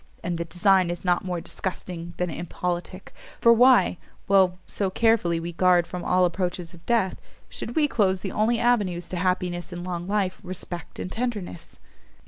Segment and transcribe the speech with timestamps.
[0.23, 5.53] and the design is not more disgusting than impolitic; for why, while so carefully we
[5.53, 9.83] guard from all approaches of death, should we close the only avenues to happiness in
[9.83, 11.77] long life, respect and tenderness?"